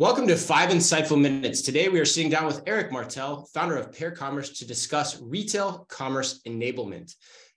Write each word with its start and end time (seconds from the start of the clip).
Welcome 0.00 0.26
to 0.26 0.36
Five 0.36 0.70
Insightful 0.70 1.20
Minutes. 1.20 1.62
Today 1.62 1.88
we 1.88 2.00
are 2.00 2.04
sitting 2.04 2.28
down 2.28 2.46
with 2.46 2.64
Eric 2.66 2.90
Martell, 2.90 3.48
founder 3.54 3.76
of 3.76 3.92
Pear 3.92 4.10
Commerce, 4.10 4.50
to 4.58 4.66
discuss 4.66 5.22
retail 5.22 5.86
commerce 5.88 6.40
enablement. 6.48 7.14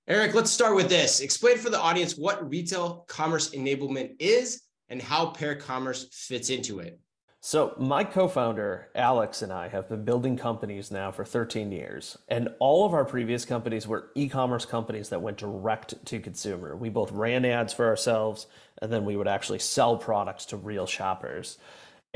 Eric, 0.07 0.35
let's 0.35 0.51
start 0.51 0.75
with 0.75 0.87
this. 0.87 1.19
Explain 1.19 1.57
for 1.57 1.71
the 1.71 1.79
audience 1.79 2.15
what 2.15 2.47
retail 2.47 3.05
commerce 3.07 3.55
enablement 3.55 4.17
is 4.19 4.61
and 4.87 5.01
how 5.01 5.31
Pear 5.31 5.55
Commerce 5.55 6.09
fits 6.11 6.51
into 6.51 6.77
it. 6.77 6.99
So, 7.39 7.73
my 7.79 8.03
co 8.03 8.27
founder, 8.27 8.89
Alex, 8.93 9.41
and 9.41 9.51
I 9.51 9.67
have 9.69 9.89
been 9.89 10.05
building 10.05 10.37
companies 10.37 10.91
now 10.91 11.11
for 11.11 11.25
13 11.25 11.71
years. 11.71 12.19
And 12.27 12.49
all 12.59 12.85
of 12.85 12.93
our 12.93 13.05
previous 13.05 13.45
companies 13.45 13.87
were 13.87 14.11
e 14.13 14.29
commerce 14.29 14.65
companies 14.65 15.09
that 15.09 15.23
went 15.23 15.37
direct 15.37 16.05
to 16.05 16.19
consumer. 16.19 16.75
We 16.75 16.89
both 16.89 17.11
ran 17.11 17.45
ads 17.45 17.73
for 17.73 17.87
ourselves, 17.87 18.45
and 18.79 18.93
then 18.93 19.05
we 19.05 19.17
would 19.17 19.27
actually 19.27 19.59
sell 19.59 19.97
products 19.97 20.45
to 20.47 20.57
real 20.57 20.85
shoppers. 20.85 21.57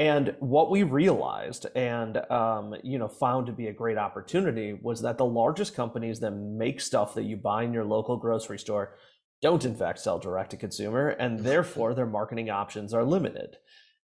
And 0.01 0.35
what 0.39 0.71
we 0.71 0.81
realized 0.81 1.67
and 1.75 2.17
um, 2.31 2.73
you 2.81 2.97
know 2.97 3.07
found 3.07 3.45
to 3.45 3.51
be 3.51 3.67
a 3.67 3.73
great 3.73 3.99
opportunity 3.99 4.73
was 4.81 4.99
that 5.03 5.19
the 5.19 5.25
largest 5.25 5.75
companies 5.75 6.19
that 6.21 6.31
make 6.31 6.81
stuff 6.81 7.13
that 7.13 7.25
you 7.25 7.37
buy 7.37 7.61
in 7.61 7.71
your 7.71 7.85
local 7.85 8.17
grocery 8.17 8.57
store 8.57 8.95
don't 9.43 9.63
in 9.63 9.75
fact 9.75 9.99
sell 9.99 10.17
direct 10.17 10.49
to 10.51 10.57
consumer, 10.57 11.09
and 11.09 11.41
therefore 11.41 11.93
their 11.93 12.07
marketing 12.07 12.49
options 12.49 12.95
are 12.95 13.03
limited. 13.03 13.57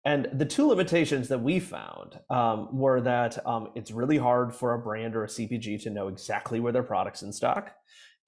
And 0.06 0.30
the 0.34 0.46
two 0.46 0.68
limitations 0.68 1.30
that 1.30 1.42
we 1.42 1.60
found 1.60 2.20
um, 2.30 2.78
were 2.78 3.02
that 3.02 3.44
um, 3.48 3.70
it's 3.73 3.90
really 3.90 4.20
hard 4.20 4.54
for 4.54 4.76
a 4.76 4.80
brand 4.80 5.16
or 5.16 5.23
a 5.23 5.28
CPG 5.28 5.82
to 5.82 5.90
know 5.90 6.09
exactly 6.09 6.59
where 6.59 6.73
their 6.73 6.84
product's 6.84 7.23
in 7.23 7.34
stock. 7.34 7.72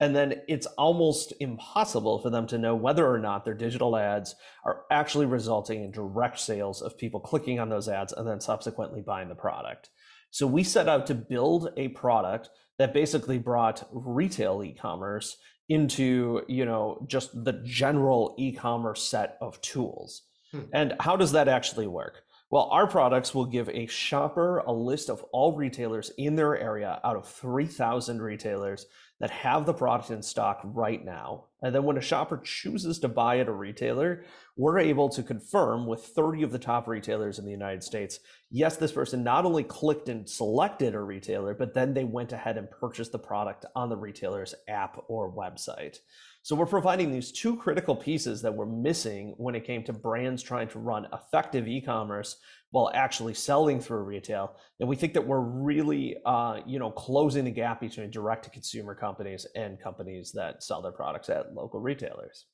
And 0.00 0.16
then 0.16 0.40
it's 0.48 0.66
almost 0.66 1.34
impossible 1.40 2.18
for 2.20 2.30
them 2.30 2.46
to 2.48 2.58
know 2.58 2.74
whether 2.74 3.06
or 3.06 3.18
not 3.18 3.44
their 3.44 3.54
digital 3.54 3.96
ads 3.96 4.34
are 4.64 4.84
actually 4.90 5.26
resulting 5.26 5.84
in 5.84 5.90
direct 5.90 6.40
sales 6.40 6.80
of 6.80 6.96
people 6.96 7.20
clicking 7.20 7.60
on 7.60 7.68
those 7.68 7.88
ads 7.88 8.12
and 8.14 8.26
then 8.26 8.40
subsequently 8.40 9.02
buying 9.02 9.28
the 9.28 9.34
product. 9.34 9.90
So 10.30 10.46
we 10.46 10.64
set 10.64 10.88
out 10.88 11.06
to 11.08 11.14
build 11.14 11.70
a 11.76 11.88
product 11.88 12.48
that 12.78 12.94
basically 12.94 13.38
brought 13.38 13.86
retail 13.92 14.64
e-commerce 14.64 15.36
into, 15.68 16.42
you 16.48 16.64
know, 16.64 17.04
just 17.06 17.44
the 17.44 17.52
general 17.64 18.34
e-commerce 18.38 19.02
set 19.02 19.36
of 19.40 19.60
tools. 19.60 20.22
Hmm. 20.50 20.60
And 20.72 20.94
how 20.98 21.16
does 21.16 21.32
that 21.32 21.46
actually 21.46 21.86
work? 21.86 22.22
Well, 22.50 22.68
our 22.72 22.88
products 22.88 23.32
will 23.32 23.46
give 23.46 23.68
a 23.68 23.86
shopper 23.86 24.58
a 24.58 24.72
list 24.72 25.08
of 25.08 25.22
all 25.32 25.52
retailers 25.52 26.10
in 26.18 26.34
their 26.34 26.58
area 26.58 27.00
out 27.04 27.16
of 27.16 27.28
3,000 27.28 28.20
retailers 28.20 28.86
that 29.20 29.30
have 29.30 29.66
the 29.66 29.72
product 29.72 30.10
in 30.10 30.20
stock 30.20 30.60
right 30.64 31.04
now. 31.04 31.44
And 31.62 31.74
then 31.74 31.84
when 31.84 31.98
a 31.98 32.02
shopper 32.02 32.40
chooses 32.42 32.98
to 33.00 33.08
buy 33.08 33.38
at 33.38 33.48
a 33.48 33.52
retailer, 33.52 34.24
we're 34.56 34.78
able 34.78 35.08
to 35.10 35.22
confirm 35.22 35.86
with 35.86 36.06
30 36.06 36.42
of 36.42 36.52
the 36.52 36.58
top 36.58 36.88
retailers 36.88 37.38
in 37.38 37.44
the 37.44 37.50
United 37.50 37.82
States 37.82 38.20
yes, 38.50 38.76
this 38.76 38.92
person 38.92 39.22
not 39.22 39.44
only 39.44 39.62
clicked 39.62 40.08
and 40.08 40.28
selected 40.28 40.94
a 40.94 41.00
retailer, 41.00 41.54
but 41.54 41.72
then 41.72 41.94
they 41.94 42.04
went 42.04 42.32
ahead 42.32 42.58
and 42.58 42.70
purchased 42.70 43.12
the 43.12 43.18
product 43.18 43.64
on 43.76 43.88
the 43.88 43.96
retailer's 43.96 44.54
app 44.68 45.02
or 45.08 45.32
website. 45.32 45.98
So 46.42 46.56
we're 46.56 46.66
providing 46.66 47.12
these 47.12 47.32
two 47.32 47.56
critical 47.56 47.94
pieces 47.94 48.40
that 48.42 48.54
were 48.54 48.66
missing 48.66 49.34
when 49.36 49.54
it 49.54 49.66
came 49.66 49.84
to 49.84 49.92
brands 49.92 50.42
trying 50.42 50.68
to 50.68 50.78
run 50.78 51.06
effective 51.12 51.68
e-commerce 51.68 52.38
while 52.70 52.90
actually 52.94 53.34
selling 53.34 53.78
through 53.78 54.04
retail. 54.04 54.56
And 54.78 54.88
we 54.88 54.96
think 54.96 55.12
that 55.14 55.26
we're 55.26 55.40
really, 55.40 56.16
uh, 56.24 56.60
you 56.66 56.78
know, 56.78 56.90
closing 56.90 57.44
the 57.44 57.50
gap 57.50 57.80
between 57.80 58.10
direct-to-consumer 58.10 58.94
companies 58.94 59.46
and 59.54 59.78
companies 59.78 60.32
that 60.32 60.62
sell 60.62 60.80
their 60.80 60.92
products 60.92 61.28
at 61.28 61.49
local 61.54 61.80
retailers. 61.80 62.46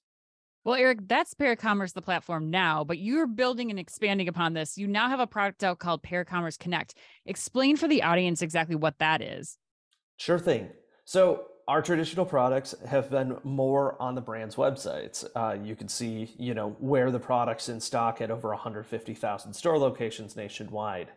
Well, 0.65 0.75
Eric, 0.75 1.07
that's 1.07 1.33
Pear 1.33 1.55
Commerce, 1.55 1.93
the 1.93 2.03
platform 2.03 2.51
now, 2.51 2.83
but 2.83 2.99
you're 2.99 3.29
building 3.29 3.71
and 3.71 3.79
expanding 3.79 4.27
upon 4.27 4.53
this. 4.53 4.77
You 4.77 4.89
now 4.89 5.09
have 5.09 5.21
a 5.21 5.27
product 5.27 5.63
out 5.63 5.79
called 5.79 6.03
Pear 6.03 6.25
Commerce 6.25 6.57
Connect. 6.57 6.95
Explain 7.25 7.77
for 7.77 7.87
the 7.87 8.03
audience 8.03 8.43
exactly 8.43 8.75
what 8.75 8.99
that 8.99 9.23
is. 9.23 9.59
Sure 10.17 10.41
thing. 10.41 10.71
So 11.05 11.45
our 11.69 11.83
traditional 11.83 12.25
products 12.25 12.75
have 12.89 13.11
been 13.11 13.37
more 13.43 14.01
on 14.01 14.15
the 14.15 14.21
brand's 14.21 14.55
websites. 14.55 15.25
Uh, 15.35 15.57
you 15.63 15.75
can 15.75 15.89
see, 15.89 16.35
you 16.39 16.55
know, 16.55 16.77
where 16.79 17.11
the 17.11 17.19
product's 17.19 17.69
in 17.69 17.81
stock 17.81 18.21
at 18.21 18.31
over 18.31 18.51
150,000 18.51 19.53
store 19.53 19.79
locations 19.79 20.37
nationwide. 20.37 21.09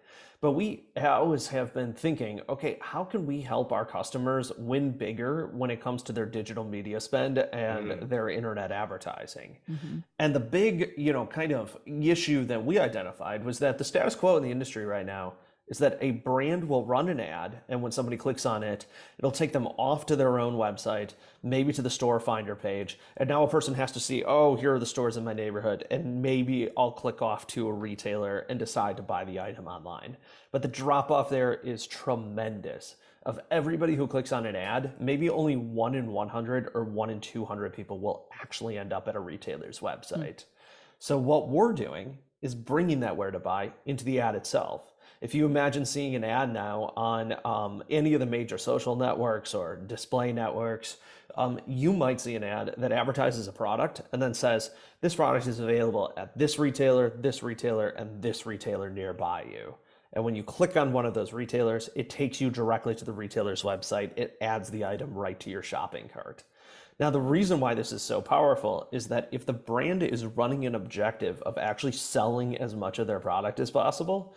But 0.41 0.53
we 0.53 0.85
always 0.95 1.47
have 1.47 1.73
been 1.73 1.93
thinking, 1.93 2.39
okay, 2.47 2.77
how 2.81 3.03
can 3.03 3.25
we 3.25 3.41
help 3.41 3.73
our 3.73 3.85
customers 3.85 4.53
win 4.57 4.91
bigger 4.91 5.47
when 5.47 5.69
it 5.69 5.81
comes 5.81 6.01
to 6.03 6.13
their 6.13 6.25
digital 6.25 6.63
media 6.63 7.01
spend 7.01 7.37
and 7.37 7.87
mm. 7.89 8.09
their 8.09 8.29
internet 8.29 8.71
advertising? 8.71 9.57
Mm-hmm. 9.69 9.99
And 10.17 10.33
the 10.33 10.39
big, 10.39 10.93
you 10.97 11.11
know, 11.11 11.25
kind 11.25 11.51
of 11.51 11.77
issue 11.85 12.45
that 12.45 12.65
we 12.65 12.79
identified 12.79 13.43
was 13.43 13.59
that 13.59 13.77
the 13.77 13.83
status 13.83 14.15
quo 14.15 14.37
in 14.37 14.43
the 14.43 14.51
industry 14.51 14.85
right 14.85 15.05
now 15.05 15.33
is 15.69 15.77
that 15.77 15.97
a 16.01 16.11
brand 16.11 16.67
will 16.67 16.85
run 16.85 17.09
an 17.09 17.19
ad 17.19 17.61
and 17.69 17.81
when 17.81 17.91
somebody 17.91 18.17
clicks 18.17 18.45
on 18.45 18.63
it 18.63 18.85
it'll 19.17 19.31
take 19.31 19.53
them 19.53 19.67
off 19.77 20.05
to 20.05 20.15
their 20.15 20.39
own 20.39 20.55
website 20.55 21.11
maybe 21.43 21.71
to 21.71 21.81
the 21.81 21.89
store 21.89 22.19
finder 22.19 22.55
page 22.55 22.97
and 23.17 23.29
now 23.29 23.43
a 23.43 23.49
person 23.49 23.73
has 23.73 23.91
to 23.91 23.99
see 23.99 24.23
oh 24.23 24.55
here 24.55 24.73
are 24.73 24.79
the 24.79 24.85
stores 24.85 25.17
in 25.17 25.23
my 25.23 25.33
neighborhood 25.33 25.85
and 25.91 26.21
maybe 26.21 26.69
i'll 26.75 26.91
click 26.91 27.21
off 27.21 27.45
to 27.47 27.67
a 27.67 27.73
retailer 27.73 28.39
and 28.49 28.59
decide 28.59 28.97
to 28.97 29.03
buy 29.03 29.23
the 29.23 29.39
item 29.39 29.67
online. 29.67 30.17
But 30.51 30.61
the 30.61 30.67
drop 30.67 31.11
off 31.11 31.29
there 31.29 31.53
is 31.53 31.87
tremendous. 31.87 32.95
Of 33.23 33.39
everybody 33.51 33.95
who 33.95 34.07
clicks 34.07 34.31
on 34.31 34.45
an 34.45 34.55
ad 34.55 34.93
maybe 34.99 35.29
only 35.29 35.55
1 35.55 35.95
in 35.95 36.11
100 36.11 36.71
or 36.73 36.83
1 36.83 37.09
in 37.09 37.19
200 37.19 37.73
people 37.73 37.99
will 37.99 38.27
actually 38.41 38.77
end 38.77 38.93
up 38.93 39.07
at 39.07 39.15
a 39.15 39.19
retailer's 39.19 39.79
website. 39.79 40.37
Mm. 40.37 40.45
so 40.99 41.17
what 41.17 41.49
we're 41.49 41.73
doing 41.73 42.17
is 42.41 42.55
bringing 42.55 43.01
that 43.01 43.17
where 43.17 43.31
to 43.31 43.39
buy 43.39 43.71
into 43.85 44.05
the 44.05 44.19
ad 44.19 44.35
itself 44.35 44.93
if 45.21 45.35
you 45.35 45.45
imagine 45.45 45.85
seeing 45.85 46.15
an 46.15 46.23
ad 46.23 46.53
now 46.53 46.93
on 46.95 47.35
um, 47.43 47.83
any 47.89 48.13
of 48.13 48.19
the 48.19 48.25
major 48.25 48.57
social 48.57 48.95
networks 48.95 49.53
or 49.53 49.75
display 49.75 50.31
networks, 50.31 50.97
um, 51.35 51.59
you 51.67 51.93
might 51.93 52.21
see 52.21 52.35
an 52.35 52.43
ad 52.43 52.73
that 52.77 52.91
advertises 52.91 53.47
a 53.47 53.51
product 53.51 54.01
and 54.11 54.21
then 54.21 54.33
says, 54.33 54.71
this 55.01 55.15
product 55.15 55.47
is 55.47 55.59
available 55.59 56.13
at 56.17 56.37
this 56.37 56.57
retailer, 56.57 57.09
this 57.09 57.43
retailer, 57.43 57.89
and 57.89 58.21
this 58.21 58.45
retailer 58.45 58.89
nearby 58.89 59.45
you. 59.49 59.75
And 60.13 60.23
when 60.23 60.35
you 60.35 60.43
click 60.43 60.75
on 60.75 60.91
one 60.91 61.05
of 61.05 61.13
those 61.13 61.33
retailers, 61.33 61.89
it 61.95 62.09
takes 62.09 62.41
you 62.41 62.49
directly 62.49 62.95
to 62.95 63.05
the 63.05 63.11
retailer's 63.13 63.61
website. 63.61 64.11
It 64.15 64.37
adds 64.41 64.69
the 64.69 64.85
item 64.85 65.13
right 65.13 65.39
to 65.41 65.49
your 65.49 65.61
shopping 65.61 66.09
cart. 66.11 66.43
Now, 66.99 67.09
the 67.09 67.21
reason 67.21 67.59
why 67.59 67.75
this 67.75 67.91
is 67.93 68.01
so 68.01 68.19
powerful 68.19 68.89
is 68.91 69.07
that 69.07 69.29
if 69.31 69.45
the 69.45 69.53
brand 69.53 70.03
is 70.03 70.25
running 70.25 70.65
an 70.65 70.75
objective 70.75 71.41
of 71.43 71.57
actually 71.57 71.93
selling 71.93 72.57
as 72.57 72.75
much 72.75 72.99
of 72.99 73.07
their 73.07 73.19
product 73.19 73.59
as 73.59 73.71
possible, 73.71 74.33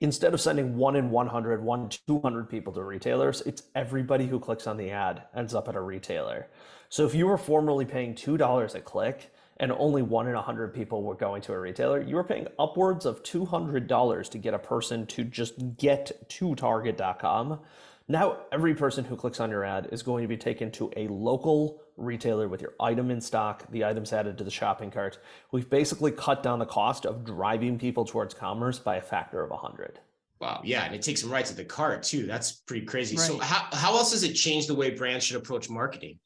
instead 0.00 0.34
of 0.34 0.40
sending 0.40 0.76
one 0.76 0.96
in 0.96 1.10
100, 1.10 1.62
one 1.62 1.82
in 1.84 1.88
200 2.06 2.48
people 2.48 2.72
to 2.74 2.82
retailers, 2.82 3.40
it's 3.42 3.62
everybody 3.74 4.26
who 4.26 4.38
clicks 4.38 4.66
on 4.66 4.76
the 4.76 4.90
ad 4.90 5.22
ends 5.34 5.54
up 5.54 5.68
at 5.68 5.76
a 5.76 5.80
retailer. 5.80 6.48
So 6.88 7.06
if 7.06 7.14
you 7.14 7.26
were 7.26 7.38
formerly 7.38 7.84
paying 7.84 8.14
$2 8.14 8.74
a 8.74 8.80
click 8.80 9.32
and 9.58 9.72
only 9.72 10.02
one 10.02 10.28
in 10.28 10.34
100 10.34 10.74
people 10.74 11.02
were 11.02 11.14
going 11.14 11.40
to 11.42 11.52
a 11.52 11.58
retailer, 11.58 12.00
you 12.00 12.16
were 12.16 12.24
paying 12.24 12.46
upwards 12.58 13.06
of 13.06 13.22
$200 13.22 14.30
to 14.30 14.38
get 14.38 14.54
a 14.54 14.58
person 14.58 15.06
to 15.06 15.24
just 15.24 15.76
get 15.78 16.28
to 16.28 16.54
target.com. 16.54 17.60
Now, 18.08 18.38
every 18.52 18.74
person 18.74 19.04
who 19.04 19.16
clicks 19.16 19.40
on 19.40 19.50
your 19.50 19.64
ad 19.64 19.88
is 19.90 20.02
going 20.02 20.22
to 20.22 20.28
be 20.28 20.36
taken 20.36 20.70
to 20.72 20.92
a 20.96 21.08
local 21.08 21.82
retailer 21.96 22.46
with 22.46 22.60
your 22.60 22.74
item 22.78 23.10
in 23.10 23.20
stock, 23.20 23.68
the 23.70 23.84
items 23.84 24.12
added 24.12 24.38
to 24.38 24.44
the 24.44 24.50
shopping 24.50 24.92
cart. 24.92 25.18
We've 25.50 25.68
basically 25.68 26.12
cut 26.12 26.42
down 26.42 26.60
the 26.60 26.66
cost 26.66 27.04
of 27.04 27.24
driving 27.24 27.78
people 27.78 28.04
towards 28.04 28.32
commerce 28.32 28.78
by 28.78 28.96
a 28.96 29.00
factor 29.00 29.42
of 29.42 29.50
100. 29.50 29.98
Wow. 30.40 30.60
Yeah. 30.64 30.84
And 30.84 30.94
it 30.94 31.02
takes 31.02 31.22
them 31.22 31.32
right 31.32 31.46
to 31.46 31.54
the 31.54 31.64
cart 31.64 32.02
too. 32.02 32.26
That's 32.26 32.52
pretty 32.52 32.86
crazy. 32.86 33.16
Right. 33.16 33.26
So 33.26 33.38
how, 33.38 33.66
how 33.72 33.96
else 33.96 34.12
does 34.12 34.22
it 34.22 34.34
change 34.34 34.66
the 34.66 34.74
way 34.74 34.90
brands 34.90 35.24
should 35.24 35.36
approach 35.36 35.68
marketing? 35.70 36.18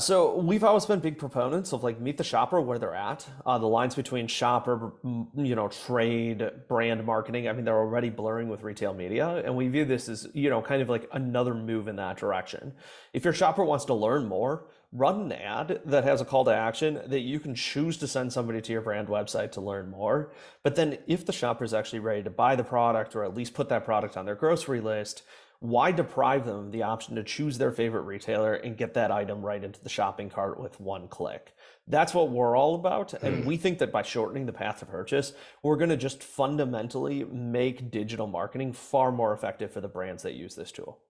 So 0.00 0.36
we've 0.36 0.62
always 0.62 0.86
been 0.86 1.00
big 1.00 1.18
proponents 1.18 1.72
of 1.72 1.82
like 1.82 2.00
meet 2.00 2.18
the 2.18 2.24
shopper 2.24 2.60
where 2.60 2.78
they're 2.78 2.94
at. 2.94 3.26
Uh, 3.44 3.58
the 3.58 3.66
lines 3.66 3.96
between 3.96 4.28
shopper, 4.28 4.92
you 5.02 5.56
know, 5.56 5.66
trade, 5.66 6.48
brand 6.68 7.04
marketing. 7.04 7.48
I 7.48 7.52
mean, 7.52 7.64
they're 7.64 7.76
already 7.76 8.08
blurring 8.08 8.48
with 8.48 8.62
retail 8.62 8.94
media, 8.94 9.42
and 9.44 9.56
we 9.56 9.66
view 9.66 9.84
this 9.84 10.08
as 10.08 10.28
you 10.34 10.50
know 10.50 10.62
kind 10.62 10.82
of 10.82 10.88
like 10.88 11.08
another 11.10 11.52
move 11.52 11.88
in 11.88 11.96
that 11.96 12.16
direction. 12.16 12.74
If 13.12 13.24
your 13.24 13.34
shopper 13.34 13.64
wants 13.64 13.86
to 13.86 13.94
learn 13.94 14.26
more, 14.28 14.66
run 14.92 15.20
an 15.20 15.32
ad 15.32 15.80
that 15.86 16.04
has 16.04 16.20
a 16.20 16.24
call 16.24 16.44
to 16.44 16.54
action 16.54 17.00
that 17.06 17.22
you 17.22 17.40
can 17.40 17.56
choose 17.56 17.96
to 17.96 18.06
send 18.06 18.32
somebody 18.32 18.60
to 18.60 18.72
your 18.72 18.82
brand 18.82 19.08
website 19.08 19.50
to 19.52 19.60
learn 19.60 19.90
more. 19.90 20.30
But 20.62 20.76
then 20.76 20.98
if 21.08 21.26
the 21.26 21.32
shopper 21.32 21.64
is 21.64 21.74
actually 21.74 21.98
ready 21.98 22.22
to 22.22 22.30
buy 22.30 22.54
the 22.54 22.62
product 22.62 23.16
or 23.16 23.24
at 23.24 23.34
least 23.34 23.52
put 23.52 23.68
that 23.70 23.84
product 23.84 24.16
on 24.16 24.26
their 24.26 24.36
grocery 24.36 24.80
list, 24.80 25.24
why 25.60 25.90
deprive 25.90 26.46
them 26.46 26.66
of 26.66 26.72
the 26.72 26.84
option 26.84 27.16
to 27.16 27.24
choose 27.24 27.58
their 27.58 27.72
favorite 27.72 28.02
retailer 28.02 28.54
and 28.54 28.76
get 28.76 28.94
that 28.94 29.10
item 29.10 29.42
right 29.42 29.62
into 29.62 29.82
the 29.82 29.88
shopping 29.88 30.30
cart 30.30 30.60
with 30.60 30.78
one 30.78 31.08
click? 31.08 31.52
That's 31.88 32.14
what 32.14 32.30
we're 32.30 32.56
all 32.56 32.76
about. 32.76 33.14
And 33.14 33.42
hmm. 33.42 33.48
we 33.48 33.56
think 33.56 33.78
that 33.78 33.90
by 33.90 34.02
shortening 34.02 34.46
the 34.46 34.52
path 34.52 34.80
to 34.80 34.86
purchase, 34.86 35.32
we're 35.62 35.76
going 35.76 35.90
to 35.90 35.96
just 35.96 36.22
fundamentally 36.22 37.24
make 37.24 37.90
digital 37.90 38.26
marketing 38.26 38.72
far 38.72 39.10
more 39.10 39.32
effective 39.32 39.72
for 39.72 39.80
the 39.80 39.88
brands 39.88 40.22
that 40.22 40.34
use 40.34 40.54
this 40.54 40.70
tool. 40.70 41.00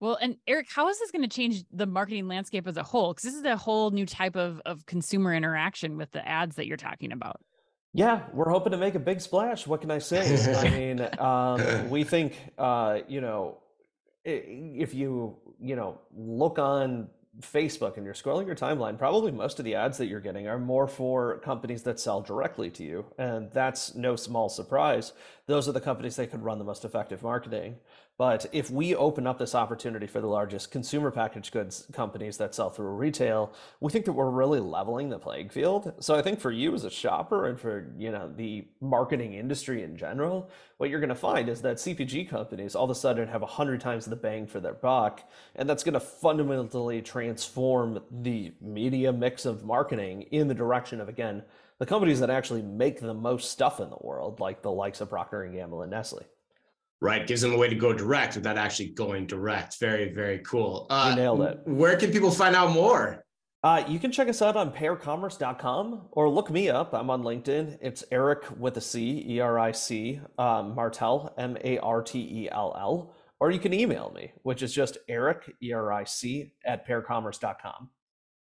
Well, 0.00 0.16
and 0.20 0.36
Eric, 0.46 0.68
how 0.72 0.88
is 0.88 0.98
this 1.00 1.10
going 1.10 1.28
to 1.28 1.28
change 1.28 1.64
the 1.72 1.86
marketing 1.86 2.28
landscape 2.28 2.68
as 2.68 2.76
a 2.76 2.84
whole? 2.84 3.12
Because 3.12 3.24
this 3.24 3.34
is 3.34 3.44
a 3.44 3.56
whole 3.56 3.90
new 3.90 4.06
type 4.06 4.36
of, 4.36 4.60
of 4.64 4.86
consumer 4.86 5.34
interaction 5.34 5.96
with 5.96 6.12
the 6.12 6.26
ads 6.26 6.54
that 6.54 6.68
you're 6.68 6.76
talking 6.76 7.10
about. 7.10 7.40
Yeah, 7.94 8.22
we're 8.32 8.50
hoping 8.50 8.70
to 8.72 8.78
make 8.78 8.94
a 8.94 9.00
big 9.00 9.20
splash. 9.20 9.66
What 9.66 9.80
can 9.80 9.90
I 9.90 9.98
say? 9.98 10.54
I 10.54 10.70
mean, 10.78 11.08
um, 11.18 11.90
we 11.90 12.04
think, 12.04 12.38
uh, 12.58 13.00
you 13.08 13.20
know, 13.20 13.58
if 14.28 14.94
you, 14.94 15.36
you 15.60 15.76
know, 15.76 15.98
look 16.16 16.58
on 16.58 17.08
Facebook 17.40 17.96
and 17.96 18.04
you're 18.04 18.14
scrolling 18.14 18.46
your 18.46 18.56
timeline, 18.56 18.98
probably 18.98 19.30
most 19.30 19.58
of 19.58 19.64
the 19.64 19.74
ads 19.74 19.98
that 19.98 20.06
you're 20.06 20.20
getting 20.20 20.48
are 20.48 20.58
more 20.58 20.88
for 20.88 21.38
companies 21.38 21.82
that 21.84 22.00
sell 22.00 22.20
directly 22.20 22.70
to 22.70 22.84
you. 22.84 23.04
And 23.18 23.50
that's 23.52 23.94
no 23.94 24.16
small 24.16 24.48
surprise. 24.48 25.12
Those 25.48 25.66
are 25.66 25.72
the 25.72 25.80
companies 25.80 26.16
that 26.16 26.30
could 26.30 26.44
run 26.44 26.58
the 26.58 26.64
most 26.64 26.84
effective 26.84 27.22
marketing. 27.22 27.76
But 28.18 28.44
if 28.52 28.70
we 28.70 28.94
open 28.94 29.26
up 29.26 29.38
this 29.38 29.54
opportunity 29.54 30.06
for 30.06 30.20
the 30.20 30.26
largest 30.26 30.70
consumer 30.70 31.10
packaged 31.10 31.52
goods 31.52 31.86
companies 31.90 32.36
that 32.36 32.54
sell 32.54 32.68
through 32.68 32.90
retail, 32.90 33.54
we 33.80 33.90
think 33.90 34.04
that 34.04 34.12
we're 34.12 34.28
really 34.28 34.60
leveling 34.60 35.08
the 35.08 35.18
playing 35.18 35.48
field. 35.48 35.94
So 36.00 36.14
I 36.14 36.20
think 36.20 36.38
for 36.38 36.50
you 36.50 36.74
as 36.74 36.84
a 36.84 36.90
shopper 36.90 37.46
and 37.46 37.58
for 37.58 37.90
you 37.96 38.10
know 38.10 38.30
the 38.36 38.66
marketing 38.82 39.34
industry 39.34 39.84
in 39.84 39.96
general, 39.96 40.50
what 40.76 40.90
you're 40.90 41.00
going 41.00 41.08
to 41.08 41.14
find 41.14 41.48
is 41.48 41.62
that 41.62 41.76
CPG 41.76 42.28
companies 42.28 42.74
all 42.74 42.84
of 42.84 42.90
a 42.90 42.94
sudden 42.94 43.26
have 43.28 43.42
a 43.42 43.46
hundred 43.46 43.80
times 43.80 44.04
the 44.04 44.16
bang 44.16 44.46
for 44.46 44.60
their 44.60 44.74
buck, 44.74 45.22
and 45.56 45.66
that's 45.66 45.82
going 45.82 45.94
to 45.94 46.00
fundamentally 46.00 47.00
transform 47.00 48.02
the 48.10 48.52
media 48.60 49.14
mix 49.14 49.46
of 49.46 49.64
marketing 49.64 50.22
in 50.30 50.46
the 50.46 50.54
direction 50.54 51.00
of 51.00 51.08
again 51.08 51.42
the 51.78 51.86
companies 51.86 52.20
that 52.20 52.30
actually 52.30 52.62
make 52.62 53.00
the 53.00 53.14
most 53.14 53.50
stuff 53.50 53.80
in 53.80 53.90
the 53.90 53.98
world, 54.00 54.40
like 54.40 54.62
the 54.62 54.70
likes 54.70 55.00
of 55.00 55.08
Procter 55.10 55.42
and 55.42 55.54
Gamble 55.54 55.82
and 55.82 55.90
Nestle 55.90 56.22
right? 57.00 57.26
Gives 57.26 57.42
them 57.42 57.52
a 57.52 57.56
way 57.56 57.68
to 57.68 57.74
go 57.74 57.92
direct 57.92 58.36
without 58.36 58.58
actually 58.58 58.90
going 58.90 59.26
direct. 59.26 59.78
Very, 59.78 60.12
very 60.12 60.40
cool. 60.40 60.86
Uh, 60.90 61.08
you 61.10 61.16
nailed 61.16 61.42
it. 61.42 61.60
Where 61.64 61.96
can 61.96 62.10
people 62.10 62.30
find 62.30 62.56
out 62.56 62.70
more? 62.72 63.24
Uh, 63.64 63.82
you 63.88 63.98
can 63.98 64.12
check 64.12 64.28
us 64.28 64.40
out 64.40 64.56
on 64.56 64.72
pearcommerce.com 64.72 66.08
or 66.12 66.28
look 66.28 66.48
me 66.50 66.68
up. 66.68 66.94
I'm 66.94 67.10
on 67.10 67.22
LinkedIn. 67.22 67.78
It's 67.80 68.04
Eric 68.12 68.44
with 68.56 68.76
a 68.76 68.80
C, 68.80 69.24
E 69.28 69.40
R 69.40 69.58
I 69.58 69.72
C, 69.72 70.20
um, 70.38 70.74
Martell, 70.76 71.34
M 71.36 71.56
A 71.64 71.78
R 71.78 72.02
T 72.02 72.20
E 72.20 72.48
L 72.50 72.76
L. 72.78 73.14
Or 73.40 73.50
you 73.50 73.58
can 73.58 73.72
email 73.72 74.12
me, 74.14 74.32
which 74.42 74.62
is 74.62 74.72
just 74.72 74.98
Eric, 75.08 75.52
E 75.62 75.72
R 75.72 75.92
I 75.92 76.04
C, 76.04 76.52
at 76.64 76.86
pearcommerce.com. 76.86 77.88